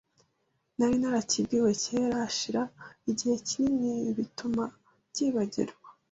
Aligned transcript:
nari 0.77 0.95
narakibwiwe 1.01 1.71
kera 1.83 2.15
hashira 2.21 2.61
igihe 3.11 3.35
kinini 3.47 4.09
bituma 4.17 4.63
mbyibagirwa 5.07 5.87